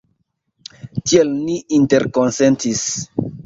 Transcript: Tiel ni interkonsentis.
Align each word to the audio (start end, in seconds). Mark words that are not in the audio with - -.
Tiel 1.11 1.29
ni 1.43 1.59
interkonsentis. 1.81 2.87